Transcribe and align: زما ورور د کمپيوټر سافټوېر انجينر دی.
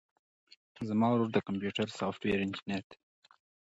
زما 0.89 1.07
ورور 1.11 1.29
د 1.33 1.37
کمپيوټر 1.47 1.87
سافټوېر 1.99 2.39
انجينر 2.45 2.81
دی. 2.89 2.97